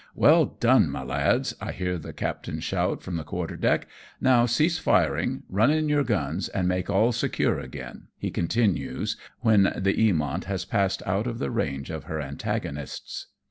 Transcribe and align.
'•Well 0.15 0.45
done, 0.59 0.89
my 0.89 1.03
lads," 1.03 1.53
I 1.61 1.71
hear 1.73 1.99
the 1.99 2.11
captain 2.11 2.59
shout 2.59 3.03
from 3.03 3.17
the 3.17 3.23
quarter 3.23 3.55
deck," 3.55 3.87
now 4.29 4.47
cease 4.47 4.79
firing, 4.79 5.43
run 5.47 5.69
in 5.69 5.89
your 5.89 6.03
guns 6.03 6.49
and 6.49 6.67
make 6.67 6.89
all 6.89 7.11
secure 7.11 7.59
again," 7.59 8.07
he 8.17 8.31
continueSj 8.31 9.15
when 9.41 9.61
the 9.77 9.93
Eamont 9.93 10.45
has 10.45 10.65
passed 10.65 11.03
out 11.05 11.27
of 11.27 11.37
the 11.37 11.51
range 11.51 11.91
of 11.91 12.05
her 12.05 12.19
antagonists. 12.19 13.27